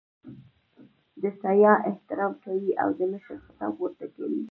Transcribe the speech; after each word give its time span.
د 1.21 1.23
سیاح 1.41 1.77
احترام 1.89 2.33
کوي 2.43 2.71
او 2.81 2.89
د 2.97 2.99
مشر 3.11 3.37
خطاب 3.45 3.73
ورته 3.77 4.05
کوي. 4.15 4.43